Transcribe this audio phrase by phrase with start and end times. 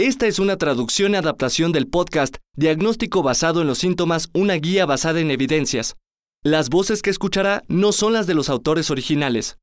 [0.00, 4.86] Esta es una traducción y adaptación del podcast Diagnóstico basado en los síntomas, una guía
[4.86, 5.96] basada en evidencias.
[6.44, 9.58] Las voces que escuchará no son las de los autores originales.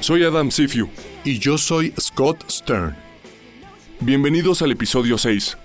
[0.00, 0.88] Soy Adam Sifiu.
[1.24, 2.96] Y yo soy Scott Stern.
[3.98, 5.58] Bienvenidos al episodio 6.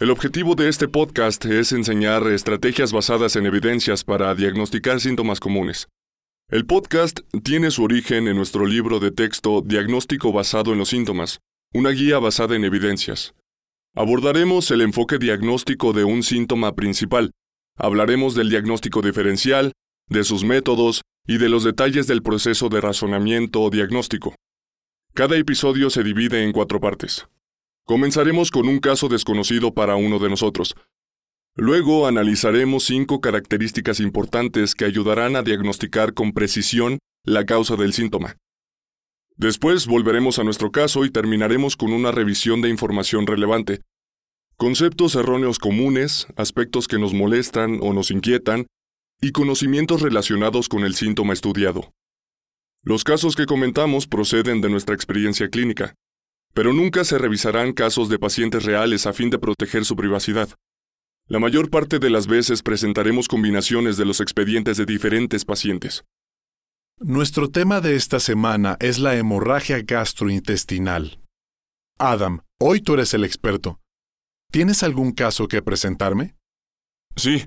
[0.00, 5.88] El objetivo de este podcast es enseñar estrategias basadas en evidencias para diagnosticar síntomas comunes.
[6.48, 11.40] El podcast tiene su origen en nuestro libro de texto Diagnóstico basado en los síntomas,
[11.74, 13.34] una guía basada en evidencias.
[13.96, 17.32] Abordaremos el enfoque diagnóstico de un síntoma principal.
[17.76, 19.72] Hablaremos del diagnóstico diferencial,
[20.08, 24.36] de sus métodos y de los detalles del proceso de razonamiento diagnóstico.
[25.12, 27.26] Cada episodio se divide en cuatro partes.
[27.88, 30.76] Comenzaremos con un caso desconocido para uno de nosotros.
[31.56, 38.36] Luego analizaremos cinco características importantes que ayudarán a diagnosticar con precisión la causa del síntoma.
[39.36, 43.80] Después volveremos a nuestro caso y terminaremos con una revisión de información relevante.
[44.58, 48.66] Conceptos erróneos comunes, aspectos que nos molestan o nos inquietan,
[49.22, 51.90] y conocimientos relacionados con el síntoma estudiado.
[52.82, 55.94] Los casos que comentamos proceden de nuestra experiencia clínica
[56.58, 60.48] pero nunca se revisarán casos de pacientes reales a fin de proteger su privacidad.
[61.28, 66.02] La mayor parte de las veces presentaremos combinaciones de los expedientes de diferentes pacientes.
[66.98, 71.20] Nuestro tema de esta semana es la hemorragia gastrointestinal.
[71.96, 73.78] Adam, hoy tú eres el experto.
[74.50, 76.34] ¿Tienes algún caso que presentarme?
[77.14, 77.46] Sí.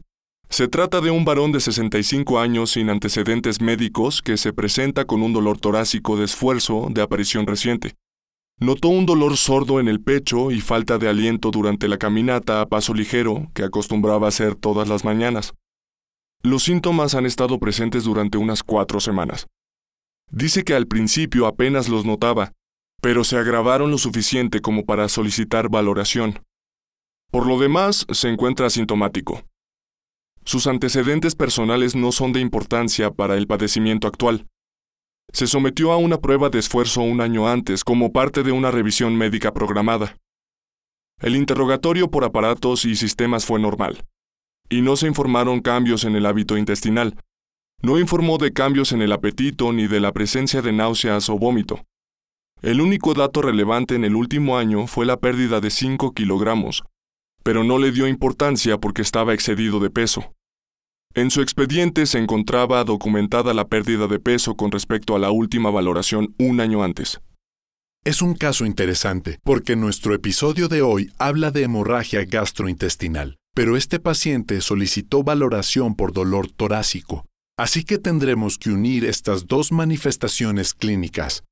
[0.50, 5.22] Se trata de un varón de 65 años sin antecedentes médicos que se presenta con
[5.22, 7.98] un dolor torácico de esfuerzo de aparición reciente.
[8.62, 12.68] Notó un dolor sordo en el pecho y falta de aliento durante la caminata a
[12.68, 15.56] paso ligero que acostumbraba hacer todas las mañanas.
[16.44, 19.48] Los síntomas han estado presentes durante unas cuatro semanas.
[20.30, 22.52] Dice que al principio apenas los notaba,
[23.02, 26.44] pero se agravaron lo suficiente como para solicitar valoración.
[27.32, 29.42] Por lo demás, se encuentra asintomático.
[30.46, 34.51] Sus antecedentes personales no son de importancia para el padecimiento actual
[35.32, 39.16] se sometió a una prueba de esfuerzo un año antes como parte de una revisión
[39.16, 40.18] médica programada.
[41.20, 44.04] El interrogatorio por aparatos y sistemas fue normal,
[44.70, 47.16] y no se informaron cambios en el hábito intestinal.
[47.84, 51.86] No informó de cambios en el apetito ni de la presencia de náuseas o vómito.
[52.62, 56.84] El único dato relevante en el último año fue la pérdida de 5 kilogramos,
[57.44, 60.34] pero no le dio importancia porque estaba excedido de peso.
[61.14, 65.70] En su expediente se encontraba documentada la pérdida de peso con respecto a la última
[65.70, 67.20] valoración un año antes.
[68.06, 74.00] Es un caso interesante, porque nuestro episodio de hoy habla de hemorragia gastrointestinal, pero este
[74.00, 77.26] paciente solicitó valoración por dolor torácico,
[77.60, 81.44] así que tendremos que unir estas dos manifestaciones clínicas.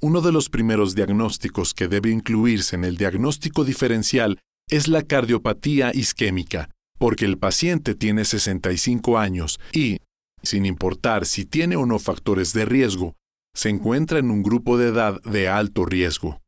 [0.00, 5.92] Uno de los primeros diagnósticos que debe incluirse en el diagnóstico diferencial es la cardiopatía
[5.94, 9.98] isquémica, porque el paciente tiene 65 años y,
[10.42, 13.14] sin importar si tiene o no factores de riesgo,
[13.54, 16.40] se encuentra en un grupo de edad de alto riesgo.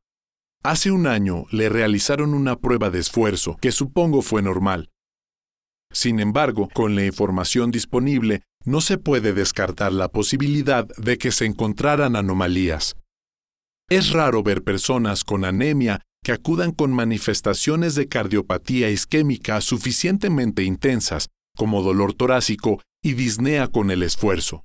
[0.63, 4.91] Hace un año le realizaron una prueba de esfuerzo que supongo fue normal.
[5.91, 11.47] Sin embargo, con la información disponible, no se puede descartar la posibilidad de que se
[11.47, 12.97] encontraran anomalías.
[13.89, 21.29] Es raro ver personas con anemia que acudan con manifestaciones de cardiopatía isquémica suficientemente intensas,
[21.56, 24.65] como dolor torácico y disnea con el esfuerzo.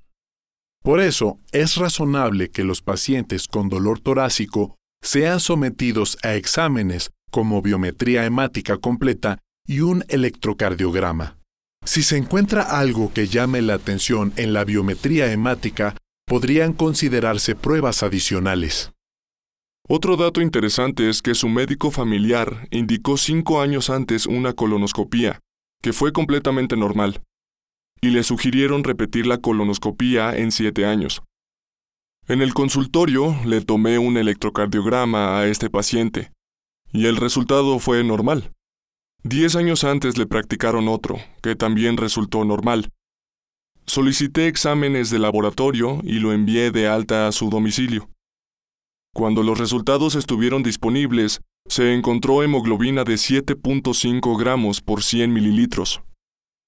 [0.82, 7.62] Por eso, es razonable que los pacientes con dolor torácico sean sometidos a exámenes como
[7.62, 11.38] biometría hemática completa y un electrocardiograma.
[11.84, 18.02] Si se encuentra algo que llame la atención en la biometría hemática, podrían considerarse pruebas
[18.02, 18.93] adicionales.
[19.86, 25.40] Otro dato interesante es que su médico familiar indicó cinco años antes una colonoscopía,
[25.82, 27.22] que fue completamente normal,
[28.00, 31.22] y le sugirieron repetir la colonoscopía en siete años.
[32.26, 36.32] En el consultorio le tomé un electrocardiograma a este paciente,
[36.90, 38.52] y el resultado fue normal.
[39.22, 42.88] Diez años antes le practicaron otro, que también resultó normal.
[43.84, 48.08] Solicité exámenes de laboratorio y lo envié de alta a su domicilio.
[49.14, 56.02] Cuando los resultados estuvieron disponibles, se encontró hemoglobina de 7.5 gramos por 100 mililitros.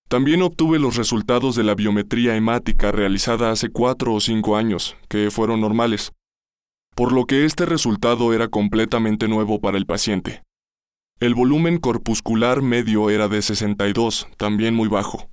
[0.08, 5.32] También obtuve los resultados de la biometría hemática realizada hace 4 o 5 años, que
[5.32, 6.12] fueron normales,
[6.94, 10.44] por lo que este resultado era completamente nuevo para el paciente.
[11.18, 15.28] El volumen corpuscular medio era de 62, también muy bajo.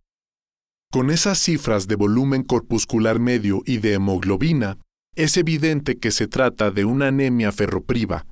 [0.92, 4.80] Con esas cifras de volumen corpuscular medio y de hemoglobina,
[5.16, 8.26] es evidente que se trata de una anemia ferropriva,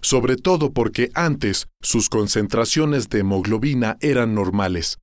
[0.00, 4.98] sobre todo porque antes sus concentraciones de hemoglobina eran normales.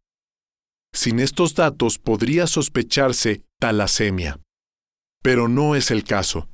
[0.94, 4.40] Sin estos datos podría sospecharse talasemia.
[5.22, 6.50] Pero no es el caso.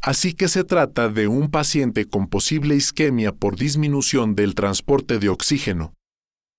[0.00, 5.30] Así que se trata de un paciente con posible isquemia por disminución del transporte de
[5.30, 5.93] oxígeno.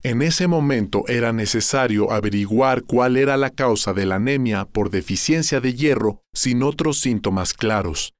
[0.05, 5.61] En ese momento era necesario averiguar cuál era la causa de la anemia por deficiencia
[5.61, 8.13] de hierro sin otros síntomas claros.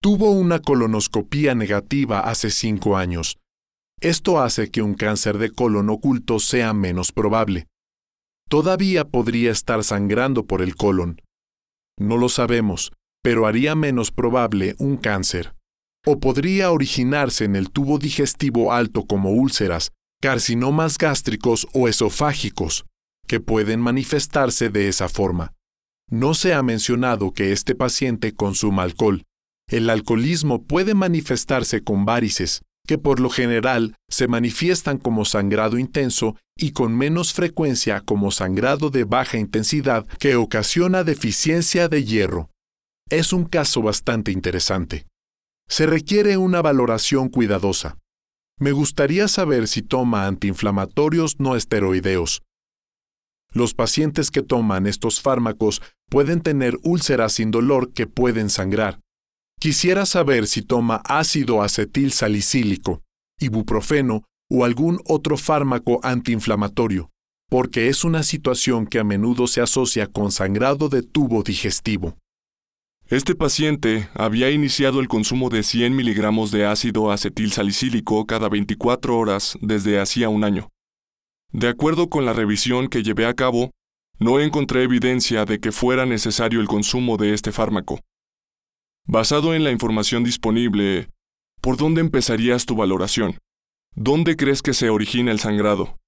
[0.00, 3.36] Tuvo una colonoscopía negativa hace cinco años.
[4.00, 7.66] Esto hace que un cáncer de colon oculto sea menos probable.
[8.48, 11.20] Todavía podría estar sangrando por el colon.
[12.00, 12.92] No lo sabemos,
[13.22, 15.54] pero haría menos probable un cáncer.
[16.06, 22.86] O podría originarse en el tubo digestivo alto como úlceras, carcinomas gástricos o esofágicos,
[23.26, 25.52] que pueden manifestarse de esa forma.
[26.10, 29.24] No se ha mencionado que este paciente consuma alcohol.
[29.68, 36.36] El alcoholismo puede manifestarse con varices, que por lo general se manifiestan como sangrado intenso
[36.56, 42.50] y con menos frecuencia como sangrado de baja intensidad que ocasiona deficiencia de hierro.
[43.08, 45.06] Es un caso bastante interesante.
[45.68, 47.96] Se requiere una valoración cuidadosa.
[48.58, 52.42] Me gustaría saber si toma antiinflamatorios no esteroideos.
[53.52, 59.00] Los pacientes que toman estos fármacos pueden tener úlceras sin dolor que pueden sangrar.
[59.60, 63.02] Quisiera saber si toma ácido acetil salicílico,
[63.40, 67.10] ibuprofeno o algún otro fármaco antiinflamatorio,
[67.48, 72.18] porque es una situación que a menudo se asocia con sangrado de tubo digestivo.
[73.08, 79.18] Este paciente había iniciado el consumo de 100 miligramos de ácido acetil salicílico cada 24
[79.18, 80.70] horas desde hacía un año.
[81.52, 83.72] De acuerdo con la revisión que llevé a cabo,
[84.18, 88.00] no encontré evidencia de que fuera necesario el consumo de este fármaco.
[89.06, 91.10] Basado en la información disponible,
[91.60, 93.38] ¿por dónde empezarías tu valoración?
[93.94, 95.98] ¿Dónde crees que se origina el sangrado?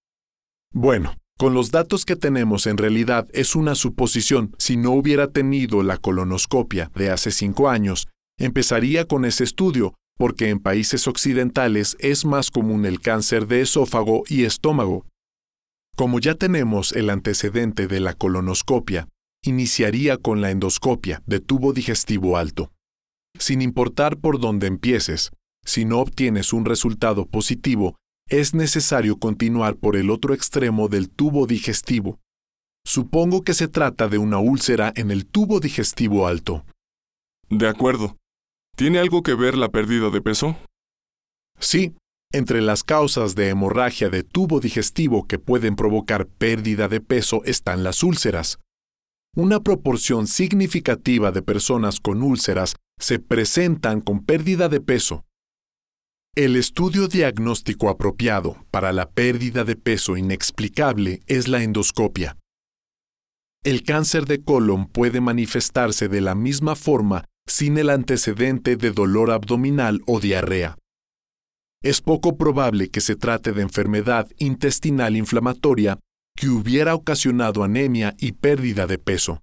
[0.72, 4.54] Bueno, con los datos que tenemos en realidad es una suposición.
[4.58, 10.48] Si no hubiera tenido la colonoscopia de hace cinco años, empezaría con ese estudio, porque
[10.48, 15.04] en países occidentales es más común el cáncer de esófago y estómago.
[15.94, 19.08] Como ya tenemos el antecedente de la colonoscopia,
[19.42, 22.72] iniciaría con la endoscopia de tubo digestivo alto.
[23.38, 25.30] Sin importar por dónde empieces,
[25.64, 27.96] si no obtienes un resultado positivo,
[28.28, 32.18] es necesario continuar por el otro extremo del tubo digestivo.
[32.84, 36.64] Supongo que se trata de una úlcera en el tubo digestivo alto.
[37.48, 38.16] De acuerdo.
[38.76, 40.56] ¿Tiene algo que ver la pérdida de peso?
[41.58, 41.94] Sí,
[42.32, 47.84] entre las causas de hemorragia de tubo digestivo que pueden provocar pérdida de peso están
[47.84, 48.58] las úlceras.
[49.34, 55.25] Una proporción significativa de personas con úlceras se presentan con pérdida de peso.
[56.38, 62.36] El estudio diagnóstico apropiado para la pérdida de peso inexplicable es la endoscopia.
[63.64, 69.30] El cáncer de colon puede manifestarse de la misma forma sin el antecedente de dolor
[69.30, 70.76] abdominal o diarrea.
[71.82, 76.00] Es poco probable que se trate de enfermedad intestinal inflamatoria
[76.36, 79.40] que hubiera ocasionado anemia y pérdida de peso.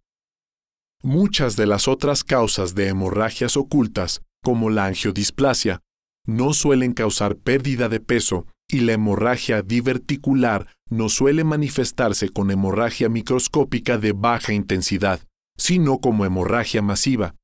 [1.02, 5.82] Muchas de las otras causas de hemorragias ocultas, como la angiodisplasia,
[6.26, 13.10] no suelen causar pérdida de peso y la hemorragia diverticular no suele manifestarse con hemorragia
[13.10, 15.20] microscópica de baja intensidad,
[15.58, 17.36] sino como hemorragia masiva.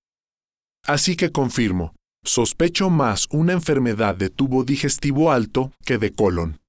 [0.85, 1.93] Así que confirmo,
[2.23, 6.59] sospecho más una enfermedad de tubo digestivo alto que de colon.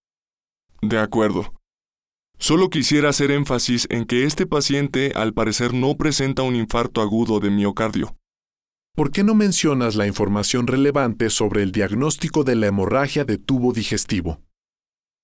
[0.82, 1.54] De acuerdo.
[2.38, 7.38] Solo quisiera hacer énfasis en que este paciente al parecer no presenta un infarto agudo
[7.38, 8.16] de miocardio.
[8.94, 13.72] ¿Por qué no mencionas la información relevante sobre el diagnóstico de la hemorragia de tubo
[13.72, 14.40] digestivo?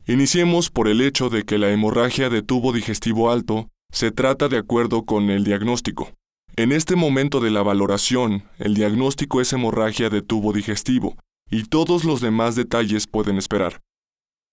[0.07, 4.59] Iniciemos por el hecho de que la hemorragia de tubo digestivo alto se trata de
[4.59, 6.13] acuerdo con el diagnóstico.
[6.55, 11.17] En este momento de la valoración, el diagnóstico es hemorragia de tubo digestivo,
[11.51, 13.83] y todos los demás detalles pueden esperar.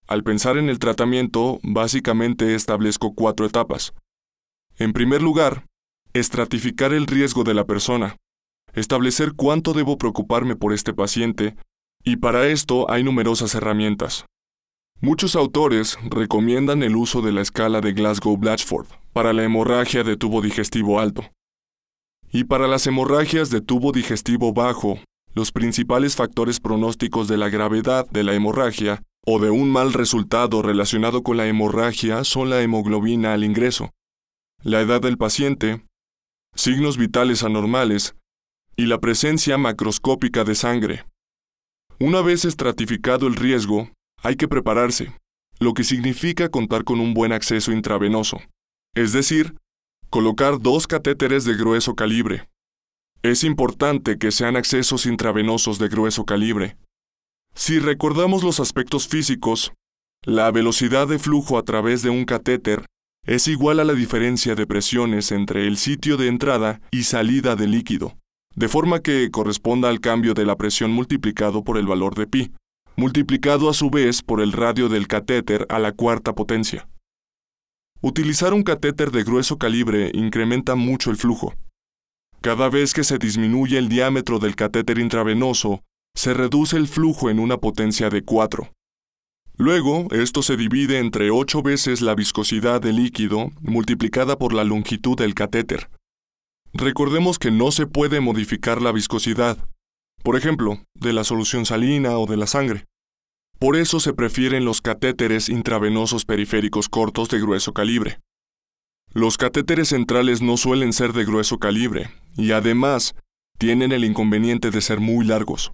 [0.07, 3.93] Al pensar en el tratamiento, básicamente establezco cuatro etapas.
[4.77, 5.65] En primer lugar,
[6.13, 8.17] estratificar el riesgo de la persona,
[8.73, 11.55] establecer cuánto debo preocuparme por este paciente,
[12.03, 14.25] y para esto hay numerosas herramientas.
[14.99, 20.41] Muchos autores recomiendan el uso de la escala de Glasgow-Blatchford para la hemorragia de tubo
[20.41, 21.23] digestivo alto.
[22.31, 24.99] Y para las hemorragias de tubo digestivo bajo,
[25.33, 30.61] los principales factores pronósticos de la gravedad de la hemorragia o de un mal resultado
[30.61, 33.91] relacionado con la hemorragia son la hemoglobina al ingreso,
[34.63, 35.85] la edad del paciente,
[36.55, 38.15] signos vitales anormales
[38.75, 41.05] y la presencia macroscópica de sangre.
[41.99, 45.13] Una vez estratificado el riesgo, hay que prepararse,
[45.59, 48.41] lo que significa contar con un buen acceso intravenoso,
[48.95, 49.55] es decir,
[50.09, 52.49] colocar dos catéteres de grueso calibre.
[53.21, 56.75] Es importante que sean accesos intravenosos de grueso calibre.
[57.53, 59.71] Si recordamos los aspectos físicos,
[60.23, 62.85] la velocidad de flujo a través de un catéter
[63.25, 67.71] es igual a la diferencia de presiones entre el sitio de entrada y salida del
[67.71, 68.17] líquido
[68.55, 72.51] de forma que corresponda al cambio de la presión multiplicado por el valor de pi,
[72.95, 76.87] multiplicado a su vez por el radio del catéter a la cuarta potencia.
[78.01, 81.53] Utilizar un catéter de grueso calibre incrementa mucho el flujo.
[82.41, 85.81] Cada vez que se disminuye el diámetro del catéter intravenoso,
[86.13, 88.69] se reduce el flujo en una potencia de 4.
[89.57, 95.17] Luego, esto se divide entre 8 veces la viscosidad del líquido multiplicada por la longitud
[95.17, 95.89] del catéter,
[96.73, 99.57] Recordemos que no se puede modificar la viscosidad,
[100.23, 102.85] por ejemplo, de la solución salina o de la sangre.
[103.59, 108.19] Por eso se prefieren los catéteres intravenosos periféricos cortos de grueso calibre.
[109.13, 113.15] Los catéteres centrales no suelen ser de grueso calibre y además
[113.59, 115.73] tienen el inconveniente de ser muy largos.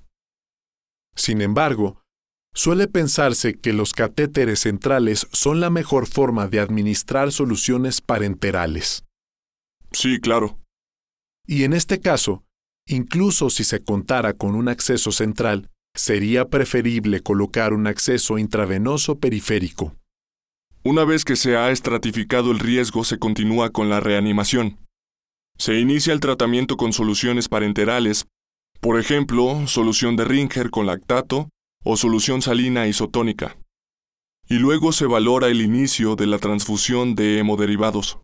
[1.15, 2.01] Sin embargo,
[2.53, 9.05] suele pensarse que los catéteres centrales son la mejor forma de administrar soluciones parenterales.
[9.91, 10.59] Sí, claro.
[11.51, 12.43] Y en este caso,
[12.87, 19.95] incluso si se contara con un acceso central, sería preferible colocar un acceso intravenoso periférico.
[20.83, 24.77] Una vez que se ha estratificado el riesgo, se continúa con la reanimación.
[25.57, 28.27] Se inicia el tratamiento con soluciones parenterales,
[28.79, 31.49] por ejemplo, solución de Ringer con lactato
[31.83, 33.57] o solución salina isotónica.
[34.47, 38.19] Y luego se valora el inicio de la transfusión de hemoderivados.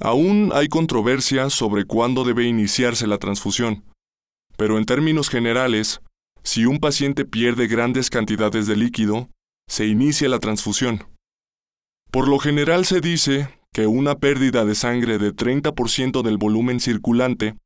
[0.00, 3.84] Aún hay controversia sobre cuándo debe iniciarse la transfusión,
[4.56, 6.00] pero en términos generales,
[6.42, 9.28] si un paciente pierde grandes cantidades de líquido,
[9.68, 11.04] se inicia la transfusión.
[12.10, 17.56] Por lo general se dice que una pérdida de sangre de 30% del volumen circulante,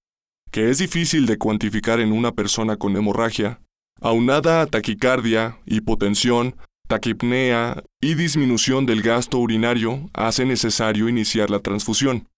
[0.50, 3.60] que es difícil de cuantificar en una persona con hemorragia,
[4.00, 6.56] aunada a taquicardia, hipotensión,
[6.94, 12.28] taquipnea y disminución del gasto urinario hace necesario iniciar la transfusión.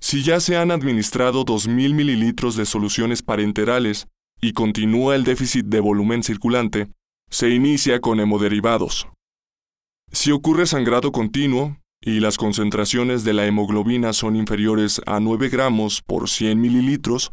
[0.00, 4.06] Si ya se han administrado 2.000 mililitros de soluciones parenterales
[4.40, 6.86] y continúa el déficit de volumen circulante,
[7.30, 9.08] se inicia con hemoderivados.
[10.12, 16.00] Si ocurre sangrado continuo y las concentraciones de la hemoglobina son inferiores a 9 gramos
[16.00, 17.32] por 100 mililitros,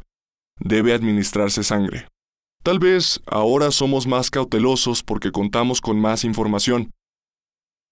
[0.59, 2.07] debe administrarse sangre.
[2.63, 6.91] Tal vez ahora somos más cautelosos porque contamos con más información.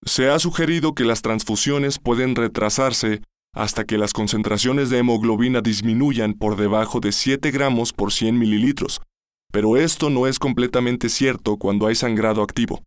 [0.06, 3.22] Se ha sugerido que las transfusiones pueden retrasarse
[3.52, 9.02] hasta que las concentraciones de hemoglobina disminuyan por debajo de 7 gramos por 100 mililitros,
[9.52, 12.84] pero esto no es completamente cierto cuando hay sangrado activo.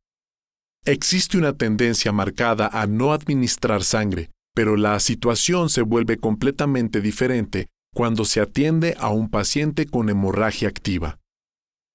[0.85, 7.67] Existe una tendencia marcada a no administrar sangre, pero la situación se vuelve completamente diferente
[7.93, 11.19] cuando se atiende a un paciente con hemorragia activa.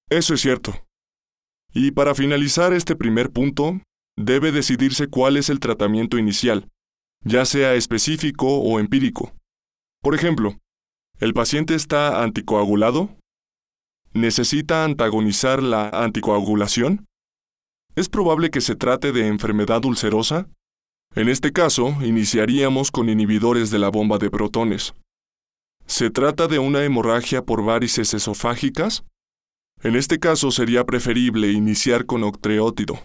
[0.10, 0.74] Eso es cierto.
[1.74, 3.82] Y para finalizar este primer punto,
[4.18, 6.70] debe decidirse cuál es el tratamiento inicial,
[7.24, 9.34] ya sea específico o empírico.
[10.02, 10.58] Por ejemplo,
[11.20, 13.16] ¿el paciente está anticoagulado?
[14.14, 17.06] ¿Necesita antagonizar la anticoagulación?
[17.96, 20.48] ¿Es probable que se trate de enfermedad ulcerosa?
[21.16, 24.94] En este caso, iniciaríamos con inhibidores de la bomba de protones.
[25.86, 29.04] ¿Se trata de una hemorragia por varices esofágicas?
[29.84, 33.00] En este caso sería preferible iniciar con octreótido.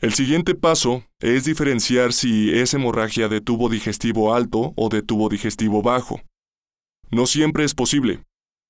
[0.00, 5.28] El siguiente paso es diferenciar si es hemorragia de tubo digestivo alto o de tubo
[5.28, 6.20] digestivo bajo.
[7.10, 8.22] No siempre es posible.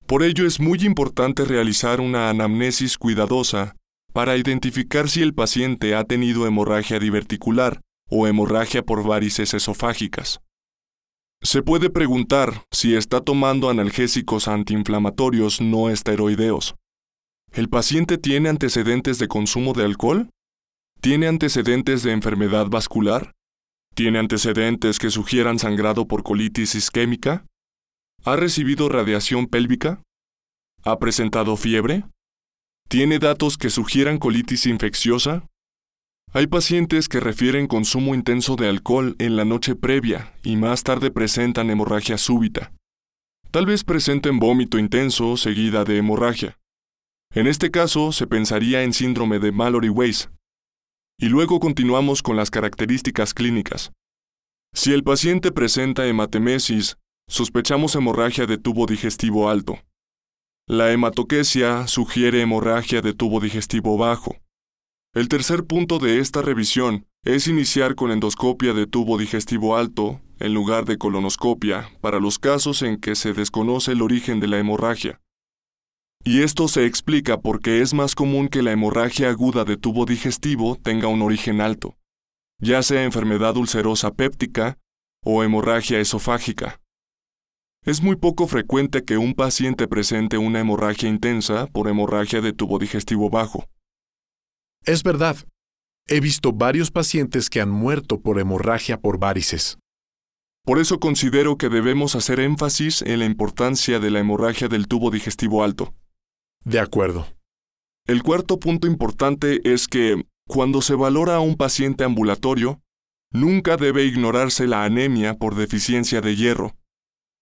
[0.05, 3.75] Por ello es muy importante realizar una anamnesis cuidadosa
[4.13, 10.39] para identificar si el paciente ha tenido hemorragia diverticular o hemorragia por varices esofágicas.
[11.41, 16.75] Se puede preguntar si está tomando analgésicos antiinflamatorios no esteroideos.
[17.55, 20.29] ¿El paciente tiene antecedentes de consumo de alcohol?
[20.99, 23.31] ¿Tiene antecedentes de enfermedad vascular?
[23.95, 27.45] ¿Tiene antecedentes que sugieran sangrado por colitis isquémica?
[28.25, 30.03] ¿Ha recibido radiación pélvica?
[30.83, 32.03] ¿Ha presentado fiebre?
[32.89, 35.47] ¿Tiene datos que sugieran colitis infecciosa?
[36.33, 41.09] Hay pacientes que refieren consumo intenso de alcohol en la noche previa y más tarde
[41.09, 42.73] presentan hemorragia súbita.
[43.51, 46.57] Tal vez presenten vómito intenso seguida de hemorragia.
[47.35, 50.29] En este caso, se pensaría en síndrome de Mallory-Weiss.
[51.19, 53.91] y luego continuamos con las características clínicas.
[54.73, 59.79] Si el paciente presenta hematemesis, sospechamos hemorragia de tubo digestivo alto.
[60.65, 64.37] La hematoquesia sugiere hemorragia de tubo digestivo bajo.
[65.13, 70.53] El tercer punto de esta revisión es iniciar con endoscopia de tubo digestivo alto en
[70.53, 75.21] lugar de colonoscopia para los casos en que se desconoce el origen de la hemorragia.
[76.27, 80.75] Y esto se explica porque es más común que la hemorragia aguda de tubo digestivo
[80.75, 81.99] tenga un origen alto,
[82.59, 84.79] ya sea enfermedad ulcerosa péptica
[85.23, 86.81] o hemorragia esofágica.
[87.83, 92.79] Es muy poco frecuente que un paciente presente una hemorragia intensa por hemorragia de tubo
[92.79, 93.69] digestivo bajo.
[94.83, 95.37] Es verdad.
[96.07, 99.77] He visto varios pacientes que han muerto por hemorragia por varices.
[100.63, 105.11] Por eso considero que debemos hacer énfasis en la importancia de la hemorragia del tubo
[105.11, 105.93] digestivo alto.
[106.65, 107.27] De acuerdo.
[108.07, 112.81] El cuarto punto importante es que, cuando se valora a un paciente ambulatorio,
[113.31, 116.75] nunca debe ignorarse la anemia por deficiencia de hierro.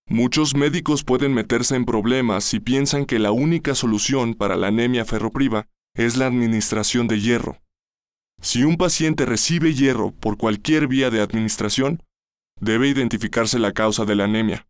[0.10, 5.06] Muchos médicos pueden meterse en problemas si piensan que la única solución para la anemia
[5.06, 7.62] ferropriva es la administración de hierro.
[8.42, 12.04] Si un paciente recibe hierro por cualquier vía de administración,
[12.60, 14.68] debe identificarse la causa de la anemia.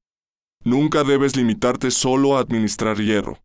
[0.63, 3.42] Nunca debes limitarte solo a administrar hierro.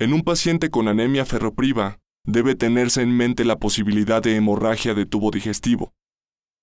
[0.00, 5.04] En un paciente con anemia ferropriva, debe tenerse en mente la posibilidad de hemorragia de
[5.04, 5.92] tubo digestivo.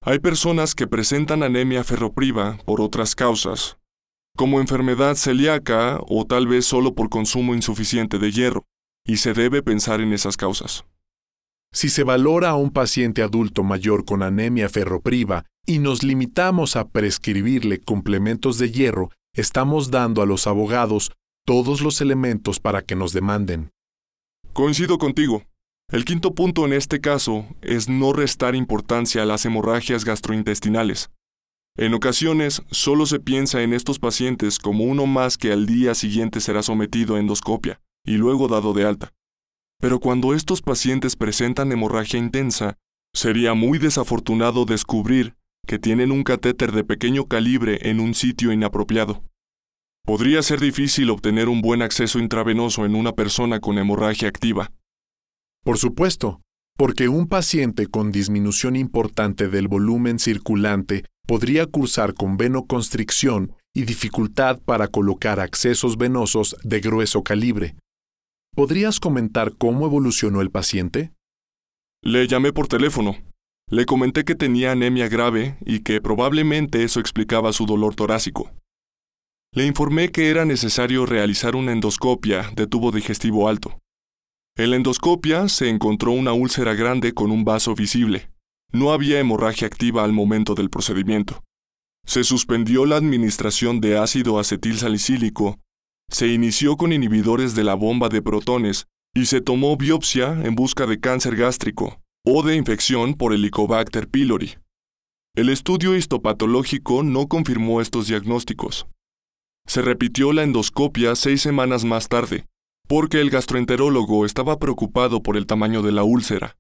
[0.02, 3.78] Hay personas que presentan anemia ferropriva por otras causas,
[4.36, 8.66] como enfermedad celíaca o tal vez solo por consumo insuficiente de hierro,
[9.06, 10.86] y se debe pensar en esas causas.
[11.72, 16.88] Si se valora a un paciente adulto mayor con anemia ferropriva y nos limitamos a
[16.88, 21.12] prescribirle complementos de hierro, estamos dando a los abogados
[21.48, 23.72] todos los elementos para que nos demanden.
[24.52, 25.44] Coincido contigo.
[25.90, 31.10] El quinto punto en este caso es no restar importancia a las hemorragias gastrointestinales.
[31.78, 36.42] En ocasiones solo se piensa en estos pacientes como uno más que al día siguiente
[36.42, 39.14] será sometido a endoscopia y luego dado de alta.
[39.80, 42.76] Pero cuando estos pacientes presentan hemorragia intensa,
[43.14, 49.24] sería muy desafortunado descubrir que tienen un catéter de pequeño calibre en un sitio inapropiado.
[50.08, 54.72] Podría ser difícil obtener un buen acceso intravenoso en una persona con hemorragia activa.
[55.66, 56.40] Por supuesto,
[56.78, 64.62] porque un paciente con disminución importante del volumen circulante podría cursar con venoconstricción y dificultad
[64.64, 67.76] para colocar accesos venosos de grueso calibre.
[68.56, 71.12] ¿Podrías comentar cómo evolucionó el paciente?
[72.02, 73.18] Le llamé por teléfono.
[73.70, 78.54] Le comenté que tenía anemia grave y que probablemente eso explicaba su dolor torácico.
[79.54, 83.80] Le informé que era necesario realizar una endoscopia de tubo digestivo alto.
[84.56, 88.32] En la endoscopia se encontró una úlcera grande con un vaso visible.
[88.72, 91.44] No había hemorragia activa al momento del procedimiento.
[92.06, 95.60] Se suspendió la administración de ácido acetil salicílico,
[96.10, 100.86] se inició con inhibidores de la bomba de protones y se tomó biopsia en busca
[100.86, 104.56] de cáncer gástrico o de infección por Helicobacter pylori.
[105.36, 108.88] El estudio histopatológico no confirmó estos diagnósticos.
[109.68, 112.46] Se repitió la endoscopia seis semanas más tarde,
[112.88, 116.58] porque el gastroenterólogo estaba preocupado por el tamaño de la úlcera,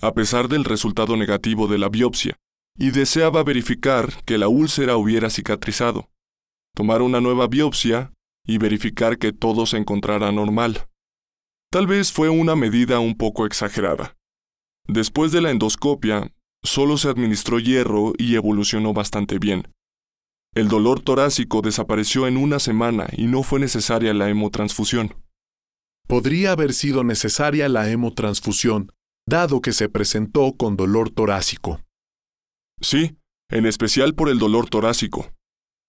[0.00, 2.36] a pesar del resultado negativo de la biopsia,
[2.78, 6.08] y deseaba verificar que la úlcera hubiera cicatrizado.
[6.76, 8.12] Tomar una nueva biopsia
[8.46, 10.86] y verificar que todo se encontrara normal.
[11.70, 14.16] Tal vez fue una medida un poco exagerada.
[14.86, 19.68] Después de la endoscopia, solo se administró hierro y evolucionó bastante bien.
[20.54, 25.16] El dolor torácico desapareció en una semana y no fue necesaria la hemotransfusión.
[26.06, 28.92] Podría haber sido necesaria la hemotransfusión,
[29.26, 31.80] dado que se presentó con dolor torácico.
[32.80, 33.16] Sí,
[33.50, 35.32] en especial por el dolor torácico.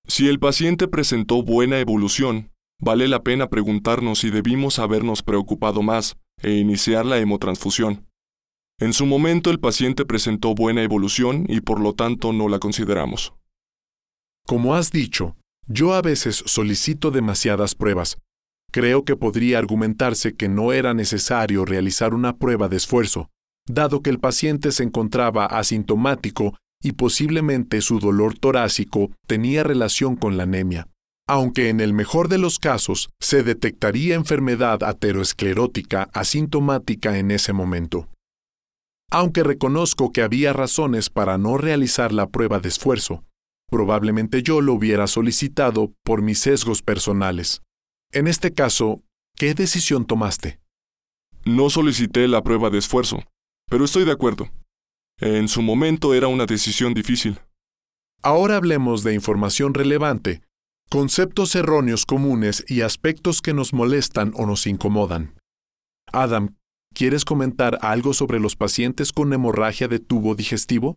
[0.07, 6.17] Si el paciente presentó buena evolución, vale la pena preguntarnos si debimos habernos preocupado más
[6.41, 8.07] e iniciar la hemotransfusión.
[8.79, 13.33] En su momento el paciente presentó buena evolución y por lo tanto no la consideramos.
[14.45, 15.35] Como has dicho,
[15.67, 18.17] yo a veces solicito demasiadas pruebas.
[18.71, 23.29] Creo que podría argumentarse que no era necesario realizar una prueba de esfuerzo,
[23.67, 30.37] dado que el paciente se encontraba asintomático y posiblemente su dolor torácico tenía relación con
[30.37, 30.87] la anemia,
[31.27, 38.09] aunque en el mejor de los casos se detectaría enfermedad ateroesclerótica asintomática en ese momento.
[39.09, 43.23] Aunque reconozco que había razones para no realizar la prueba de esfuerzo,
[43.75, 47.61] Probablemente yo lo hubiera solicitado por mis sesgos personales.
[48.13, 49.03] En este caso,
[49.35, 50.61] ¿qué decisión tomaste?
[51.43, 53.21] No solicité la prueba de esfuerzo,
[53.69, 54.49] pero estoy de acuerdo.
[55.19, 57.37] En su momento era una decisión difícil.
[58.23, 60.41] Ahora hablemos de información relevante,
[60.89, 65.35] conceptos erróneos comunes y aspectos que nos molestan o nos incomodan.
[66.13, 66.55] Adam,
[66.93, 70.95] ¿quieres comentar algo sobre los pacientes con hemorragia de tubo digestivo?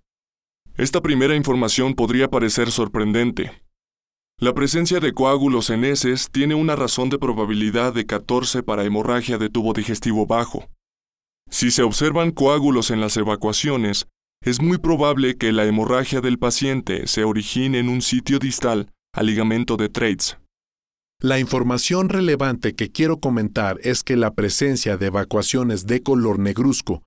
[0.79, 3.51] Esta primera información podría parecer sorprendente.
[4.39, 9.39] La presencia de coágulos en heces tiene una razón de probabilidad de 14 para hemorragia
[9.39, 10.69] de tubo digestivo bajo.
[11.51, 14.07] Si se observan coágulos en las evacuaciones,
[14.41, 19.27] es muy probable que la hemorragia del paciente se origine en un sitio distal al
[19.27, 20.37] ligamento de Treitz.
[21.21, 27.03] La información relevante que quiero comentar es que la presencia de evacuaciones de color negruzco,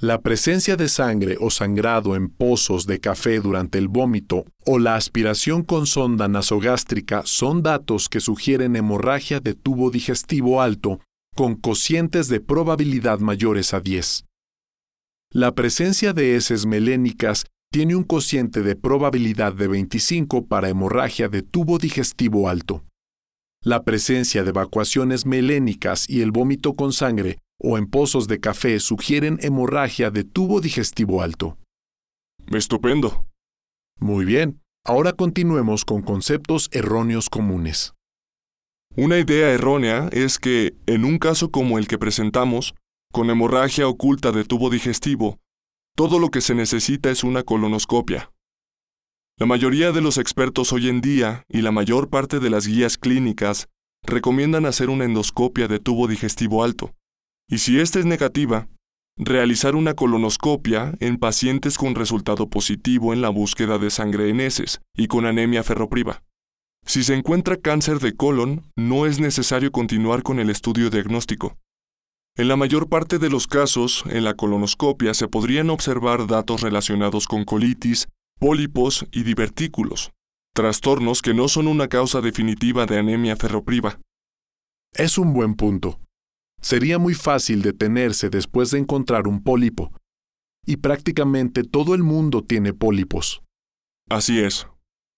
[0.00, 4.96] la presencia de sangre o sangrado en pozos de café durante el vómito o la
[4.96, 11.00] aspiración con sonda nasogástrica son datos que sugieren hemorragia de tubo digestivo alto
[11.36, 14.24] con cocientes de probabilidad mayores a 10.
[15.30, 21.42] La presencia de heces melénicas tiene un cociente de probabilidad de 25 para hemorragia de
[21.42, 22.84] tubo digestivo alto.
[23.62, 28.78] La presencia de evacuaciones melénicas y el vómito con sangre o en pozos de café
[28.78, 31.56] sugieren hemorragia de tubo digestivo alto.
[32.52, 33.26] Estupendo.
[33.98, 37.94] Muy bien, ahora continuemos con conceptos erróneos comunes.
[38.96, 42.74] Una idea errónea es que, en un caso como el que presentamos,
[43.12, 45.38] con hemorragia oculta de tubo digestivo,
[45.96, 48.30] todo lo que se necesita es una colonoscopia.
[49.38, 52.98] La mayoría de los expertos hoy en día y la mayor parte de las guías
[52.98, 53.68] clínicas
[54.02, 56.92] recomiendan hacer una endoscopia de tubo digestivo alto,
[57.48, 58.68] y si esta es negativa,
[59.16, 64.80] realizar una colonoscopia en pacientes con resultado positivo en la búsqueda de sangre en heces
[64.96, 66.22] y con anemia ferropriva.
[66.86, 71.56] Si se encuentra cáncer de colon, no es necesario continuar con el estudio diagnóstico.
[72.36, 77.26] En la mayor parte de los casos, en la colonoscopia se podrían observar datos relacionados
[77.26, 78.08] con colitis,
[78.40, 80.10] pólipos y divertículos,
[80.52, 84.00] trastornos que no son una causa definitiva de anemia ferropriva.
[84.92, 86.00] Es un buen punto.
[86.64, 89.92] Sería muy fácil detenerse después de encontrar un pólipo.
[90.64, 93.42] Y prácticamente todo el mundo tiene pólipos.
[94.08, 94.66] Así es.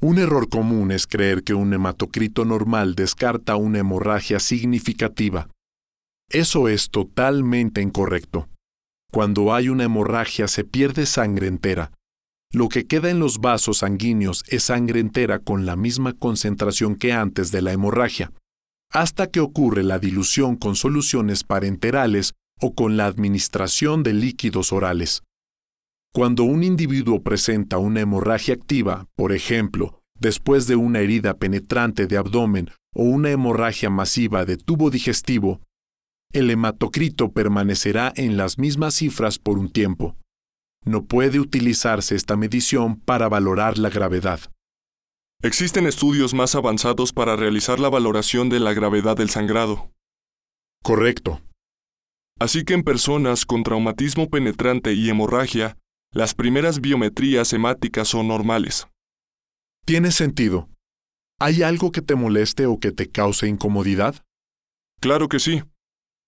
[0.03, 5.49] Un error común es creer que un hematocrito normal descarta una hemorragia significativa.
[6.31, 8.49] Eso es totalmente incorrecto.
[9.13, 11.93] Cuando hay una hemorragia se pierde sangre entera.
[12.53, 17.13] Lo que queda en los vasos sanguíneos es sangre entera con la misma concentración que
[17.13, 18.33] antes de la hemorragia,
[18.90, 25.22] hasta que ocurre la dilución con soluciones parenterales o con la administración de líquidos orales.
[26.14, 32.16] Cuando un individuo presenta una hemorragia activa, por ejemplo, después de una herida penetrante de
[32.16, 35.61] abdomen o una hemorragia masiva de tubo digestivo,
[36.33, 40.16] el hematocrito permanecerá en las mismas cifras por un tiempo.
[40.85, 44.40] No puede utilizarse esta medición para valorar la gravedad.
[45.42, 49.92] Existen estudios más avanzados para realizar la valoración de la gravedad del sangrado.
[50.83, 51.42] Correcto.
[52.38, 55.77] Así que en personas con traumatismo penetrante y hemorragia,
[56.12, 58.88] las primeras biometrías hemáticas son normales.
[59.85, 60.68] Tiene sentido.
[61.38, 64.25] ¿Hay algo que te moleste o que te cause incomodidad?
[65.01, 65.62] Claro que sí.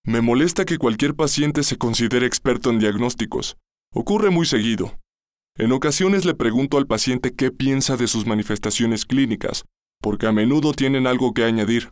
[0.05, 3.57] Me molesta que cualquier paciente se considere experto en diagnósticos.
[3.93, 4.99] Ocurre muy seguido.
[5.61, 9.65] En ocasiones le pregunto al paciente qué piensa de sus manifestaciones clínicas,
[10.01, 11.91] porque a menudo tienen algo que añadir.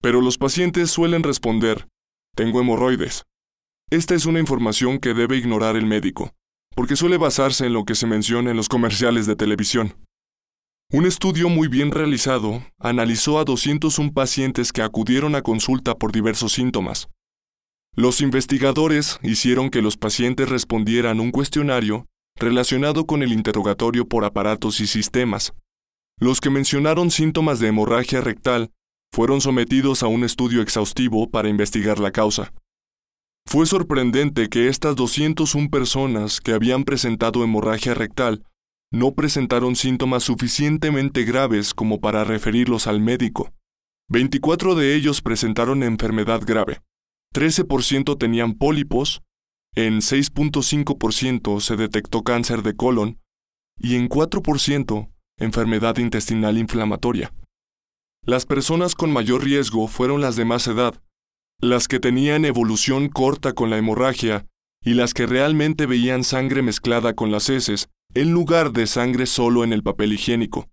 [0.00, 1.86] Pero los pacientes suelen responder,
[2.34, 3.24] tengo hemorroides.
[3.90, 6.32] Esta es una información que debe ignorar el médico,
[6.74, 9.94] porque suele basarse en lo que se menciona en los comerciales de televisión.
[10.90, 16.52] Un estudio muy bien realizado analizó a 201 pacientes que acudieron a consulta por diversos
[16.52, 17.10] síntomas.
[17.94, 22.06] Los investigadores hicieron que los pacientes respondieran un cuestionario
[22.38, 25.52] relacionado con el interrogatorio por aparatos y sistemas.
[26.20, 28.70] Los que mencionaron síntomas de hemorragia rectal
[29.12, 32.52] fueron sometidos a un estudio exhaustivo para investigar la causa.
[33.46, 38.44] Fue sorprendente que estas 201 personas que habían presentado hemorragia rectal
[38.92, 43.52] no presentaron síntomas suficientemente graves como para referirlos al médico.
[44.08, 46.80] 24 de ellos presentaron enfermedad grave.
[47.34, 49.22] 13% tenían pólipos,
[49.74, 53.18] en 6.5% se detectó cáncer de colon
[53.78, 57.32] y en 4% enfermedad intestinal inflamatoria.
[58.24, 61.00] Las personas con mayor riesgo fueron las de más edad,
[61.60, 64.46] las que tenían evolución corta con la hemorragia
[64.84, 69.64] y las que realmente veían sangre mezclada con las heces en lugar de sangre solo
[69.64, 70.68] en el papel higiénico.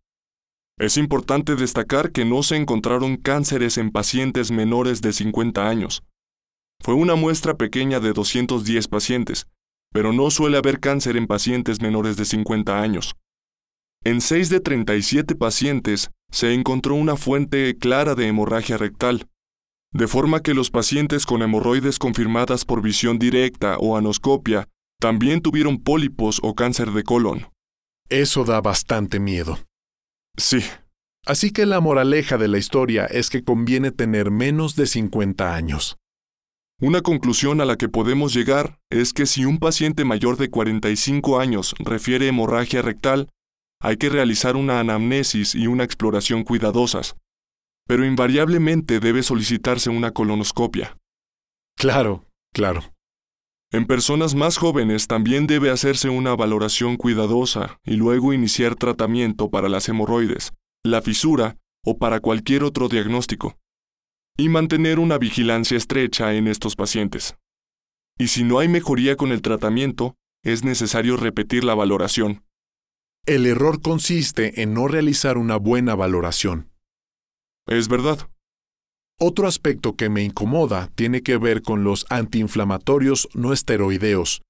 [0.77, 6.03] Es importante destacar que no se encontraron cánceres en pacientes menores de 50 años.
[6.86, 9.48] Fue una muestra pequeña de 210 pacientes,
[9.91, 13.15] pero no suele haber cáncer en pacientes menores de 50 años.
[14.04, 19.28] En 6 de 37 pacientes se encontró una fuente clara de hemorragia rectal,
[19.93, 24.69] de forma que los pacientes con hemorroides confirmadas por visión directa o anoscopia
[25.00, 27.48] también tuvieron pólipos o cáncer de colon.
[28.10, 29.58] Eso da bastante miedo.
[30.38, 30.60] Sí.
[31.26, 35.98] Así que la moraleja de la historia es que conviene tener menos de 50 años.
[36.82, 41.40] Una conclusión a la que podemos llegar es que si un paciente mayor de 45
[41.40, 43.30] años refiere hemorragia rectal,
[43.82, 47.16] hay que realizar una anamnesis y una exploración cuidadosas,
[47.88, 50.98] pero invariablemente debe solicitarse una colonoscopia.
[51.78, 52.82] Claro, claro.
[53.72, 59.70] En personas más jóvenes también debe hacerse una valoración cuidadosa y luego iniciar tratamiento para
[59.70, 63.58] las hemorroides, la fisura o para cualquier otro diagnóstico.
[64.38, 67.38] Y mantener una vigilancia estrecha en estos pacientes.
[68.17, 72.43] Y si no hay mejoría con el tratamiento, es necesario repetir la valoración.
[73.26, 76.69] El error consiste en no realizar una buena valoración.
[77.65, 78.30] Es verdad.
[79.19, 84.41] Otro aspecto que me incomoda tiene que ver con los antiinflamatorios no esteroideos.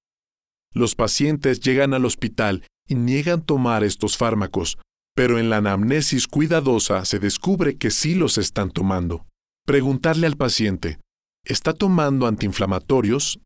[0.74, 4.80] Los pacientes llegan al hospital y niegan tomar estos fármacos,
[5.15, 9.26] pero en la anamnesis cuidadosa se descubre que sí los están tomando.
[9.67, 10.99] Preguntarle al paciente,
[11.43, 13.39] ¿está tomando antiinflamatorios?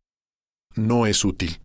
[0.75, 1.61] No es útil.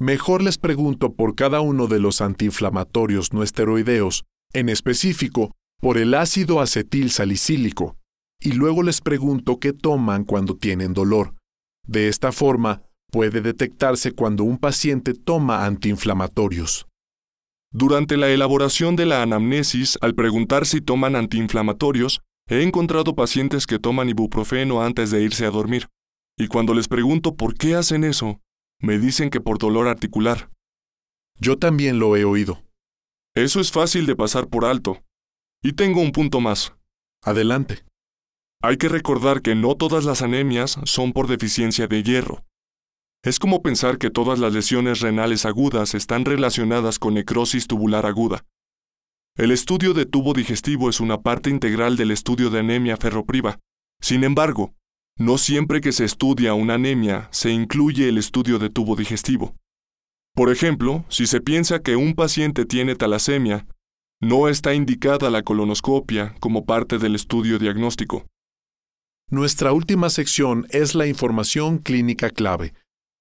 [0.00, 6.14] Mejor les pregunto por cada uno de los antiinflamatorios no esteroideos, en específico por el
[6.14, 7.96] ácido acetil salicílico,
[8.40, 11.36] y luego les pregunto qué toman cuando tienen dolor.
[11.86, 16.88] De esta forma, puede detectarse cuando un paciente toma antiinflamatorios.
[17.72, 23.78] Durante la elaboración de la anamnesis, al preguntar si toman antiinflamatorios, he encontrado pacientes que
[23.78, 25.86] toman ibuprofeno antes de irse a dormir,
[26.36, 28.40] y cuando les pregunto por qué hacen eso,
[28.80, 30.50] me dicen que por dolor articular.
[31.38, 32.62] Yo también lo he oído.
[33.34, 35.02] Eso es fácil de pasar por alto.
[35.62, 36.74] Y tengo un punto más.
[37.22, 37.84] Adelante.
[38.62, 42.44] Hay que recordar que no todas las anemias son por deficiencia de hierro.
[43.22, 48.44] Es como pensar que todas las lesiones renales agudas están relacionadas con necrosis tubular aguda.
[49.36, 53.58] El estudio de tubo digestivo es una parte integral del estudio de anemia ferropriva.
[54.00, 54.74] Sin embargo,
[55.16, 59.54] no siempre que se estudia una anemia se incluye el estudio de tubo digestivo.
[60.34, 63.66] Por ejemplo, si se piensa que un paciente tiene talasemia,
[64.20, 68.26] no está indicada la colonoscopia como parte del estudio diagnóstico.
[69.30, 72.74] Nuestra última sección es la información clínica clave.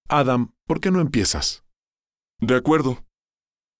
[0.07, 1.63] Adam, ¿por qué no empiezas?
[2.39, 3.03] De acuerdo.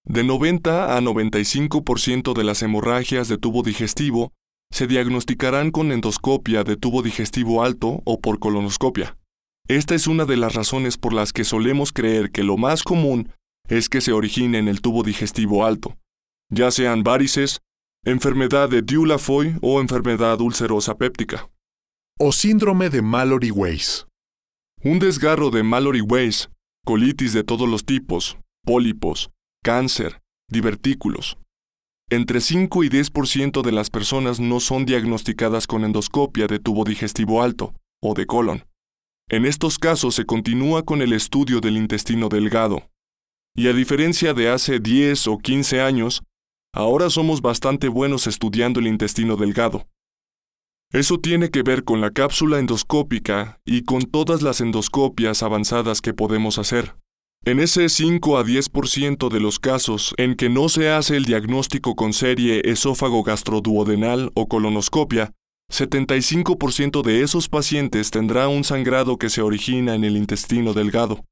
[0.09, 4.33] De 90 a 95% de las hemorragias de tubo digestivo
[4.71, 9.15] se diagnosticarán con endoscopia de tubo digestivo alto o por colonoscopia.
[9.67, 13.31] Esta es una de las razones por las que solemos creer que lo más común
[13.67, 15.95] es que se origine en el tubo digestivo alto,
[16.51, 17.59] ya sean varices,
[18.03, 21.51] enfermedad de Dulafoy o enfermedad ulcerosa péptica.
[22.17, 24.07] O síndrome de Mallory-Weiss.
[24.83, 26.49] Un desgarro de Mallory-Weiss,
[26.83, 29.29] colitis de todos los tipos, pólipos,
[29.63, 31.37] cáncer, divertículos.
[32.09, 37.43] Entre 5 y 10% de las personas no son diagnosticadas con endoscopia de tubo digestivo
[37.43, 38.65] alto o de colon.
[39.29, 42.89] En estos casos se continúa con el estudio del intestino delgado.
[43.55, 46.23] Y a diferencia de hace 10 o 15 años,
[46.73, 49.87] Ahora somos bastante buenos estudiando el intestino delgado.
[50.91, 56.13] Eso tiene que ver con la cápsula endoscópica y con todas las endoscopias avanzadas que
[56.13, 56.95] podemos hacer.
[57.45, 61.95] En ese 5 a 10% de los casos en que no se hace el diagnóstico
[61.95, 65.31] con serie esófago gastroduodenal o colonoscopia,
[65.71, 71.23] 75% de esos pacientes tendrá un sangrado que se origina en el intestino delgado.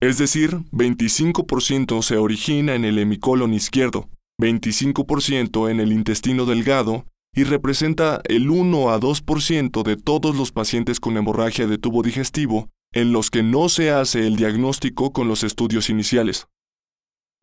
[0.00, 7.44] Es decir, 25% se origina en el hemicolon izquierdo, 25% en el intestino delgado y
[7.44, 13.12] representa el 1 a 2% de todos los pacientes con hemorragia de tubo digestivo en
[13.12, 16.46] los que no se hace el diagnóstico con los estudios iniciales.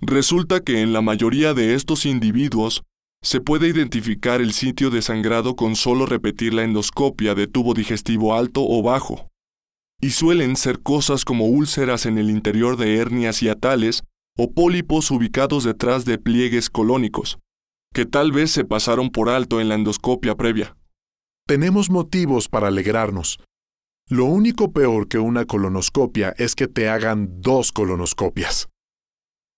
[0.01, 2.81] Resulta que en la mayoría de estos individuos
[3.21, 8.33] se puede identificar el sitio de sangrado con solo repetir la endoscopia de tubo digestivo
[8.33, 9.29] alto o bajo.
[10.01, 14.01] Y suelen ser cosas como úlceras en el interior de hernias y atales
[14.35, 17.37] o pólipos ubicados detrás de pliegues colónicos,
[17.93, 20.75] que tal vez se pasaron por alto en la endoscopia previa.
[21.45, 23.37] Tenemos motivos para alegrarnos.
[24.09, 28.67] Lo único peor que una colonoscopia es que te hagan dos colonoscopias.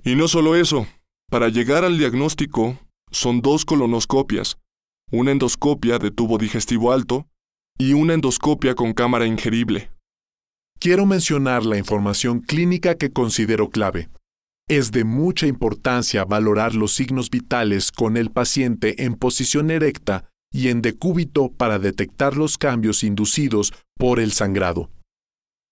[0.04, 0.88] Y no solo eso,
[1.32, 2.78] para llegar al diagnóstico
[3.12, 4.58] son dos colonoscopias,
[5.12, 7.28] una endoscopia de tubo digestivo alto
[7.78, 9.92] y una endoscopia con cámara ingerible.
[10.80, 14.10] quiero mencionar la información clínica que considero clave.
[14.68, 20.70] Es de mucha importancia valorar los signos vitales con el paciente en posición erecta y
[20.70, 24.90] en decúbito para detectar los cambios inducidos por el sangrado.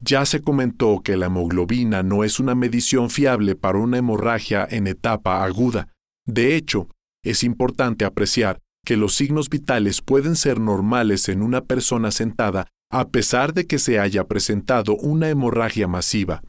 [0.02, 4.88] Ya se comentó que la hemoglobina no es una medición fiable para una hemorragia en
[4.88, 5.88] etapa aguda.
[6.26, 6.90] De hecho,
[7.24, 13.08] es importante apreciar que los signos vitales pueden ser normales en una persona sentada a
[13.08, 16.44] pesar de que se haya presentado una hemorragia masiva.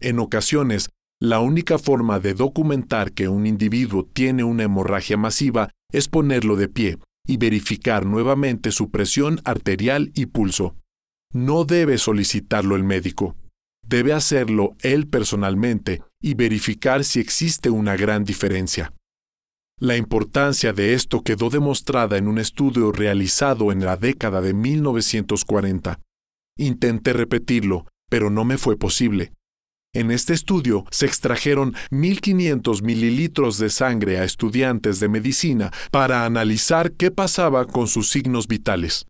[0.00, 0.88] En ocasiones,
[1.20, 6.68] la única forma de documentar que un individuo tiene una hemorragia masiva es ponerlo de
[6.68, 10.76] pie y verificar nuevamente su presión arterial y pulso.
[11.32, 13.36] No debe solicitarlo el médico.
[13.86, 18.92] Debe hacerlo él personalmente y verificar si existe una gran diferencia.
[19.78, 26.00] La importancia de esto quedó demostrada en un estudio realizado en la década de 1940.
[26.56, 29.32] Intenté repetirlo, pero no me fue posible.
[29.96, 36.92] En este estudio se extrajeron 1.500 mililitros de sangre a estudiantes de medicina para analizar
[36.92, 39.06] qué pasaba con sus signos vitales.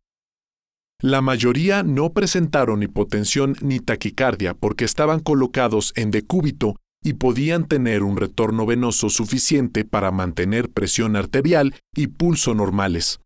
[1.02, 8.04] La mayoría no presentaron hipotensión ni taquicardia porque estaban colocados en decúbito y podían tener
[8.04, 13.18] un retorno venoso suficiente para mantener presión arterial y pulso normales.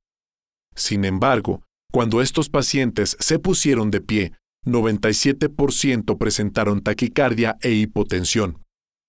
[0.74, 1.60] Sin embargo,
[1.92, 4.32] cuando estos pacientes se pusieron de pie
[4.66, 8.58] 97% presentaron taquicardia e hipotensión.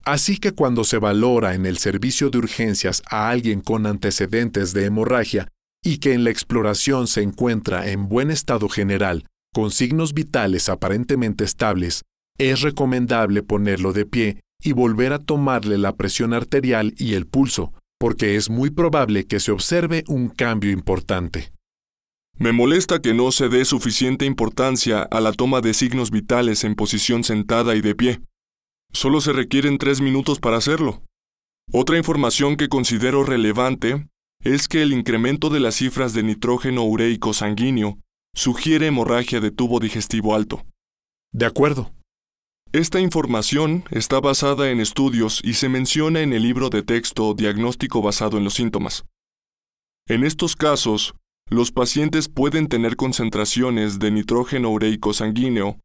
[0.03, 4.85] Así que cuando se valora en el servicio de urgencias a alguien con antecedentes de
[4.85, 5.47] hemorragia
[5.83, 11.43] y que en la exploración se encuentra en buen estado general, con signos vitales aparentemente
[11.43, 12.03] estables,
[12.37, 17.73] es recomendable ponerlo de pie y volver a tomarle la presión arterial y el pulso,
[17.99, 21.51] porque es muy probable que se observe un cambio importante.
[22.41, 26.73] Me molesta que no se dé suficiente importancia a la toma de signos vitales en
[26.73, 28.19] posición sentada y de pie.
[28.91, 31.04] Solo se requieren tres minutos para hacerlo.
[31.71, 34.08] Otra información que considero relevante
[34.43, 37.99] es que el incremento de las cifras de nitrógeno ureico sanguíneo
[38.34, 40.65] sugiere hemorragia de tubo digestivo alto.
[41.32, 41.93] De acuerdo.
[42.71, 48.01] Esta información está basada en estudios y se menciona en el libro de texto Diagnóstico
[48.01, 49.06] basado en los síntomas.
[50.08, 51.13] En estos casos,
[51.51, 55.77] los pacientes pueden tener concentraciones de nitrógeno ureico sanguíneo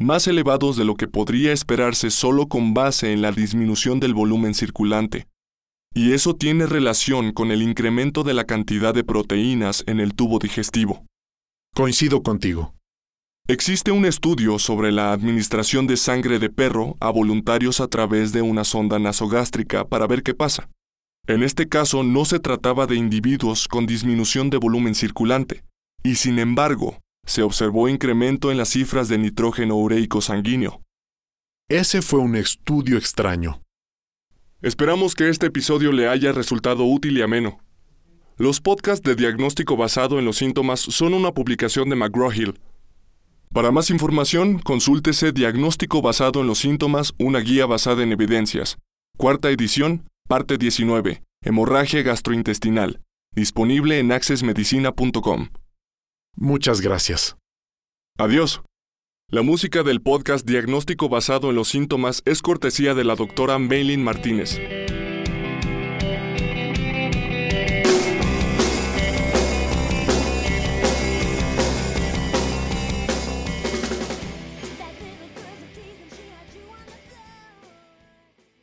[0.00, 4.52] más elevados de lo que podría esperarse solo con base en la disminución del volumen
[4.52, 5.28] circulante.
[5.94, 10.40] Y eso tiene relación con el incremento de la cantidad de proteínas en el tubo
[10.40, 11.04] digestivo.
[11.72, 12.74] Coincido contigo.
[13.46, 18.42] Existe un estudio sobre la administración de sangre de perro a voluntarios a través de
[18.42, 20.68] una sonda nasogástrica para ver qué pasa.
[21.28, 25.62] En este caso no se trataba de individuos con disminución de volumen circulante,
[26.02, 30.82] y sin embargo, se observó incremento en las cifras de nitrógeno ureico sanguíneo.
[31.68, 33.62] Ese fue un estudio extraño.
[34.62, 37.60] Esperamos que este episodio le haya resultado útil y ameno.
[38.36, 42.58] Los podcasts de diagnóstico basado en los síntomas son una publicación de McGraw-Hill.
[43.52, 48.78] Para más información, consúltese Diagnóstico basado en los síntomas, una guía basada en evidencias.
[49.18, 51.22] Cuarta edición, Parte 19.
[51.44, 53.02] Hemorragia gastrointestinal.
[53.34, 55.48] Disponible en accessmedicina.com.
[56.34, 57.36] Muchas gracias.
[58.16, 58.62] Adiós.
[59.28, 64.02] La música del podcast Diagnóstico basado en los síntomas es cortesía de la doctora Maylin
[64.02, 64.58] Martínez.